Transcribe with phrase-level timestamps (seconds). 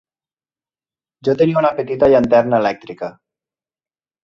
[1.27, 3.13] Jo tenia una petita llanterna elèctrica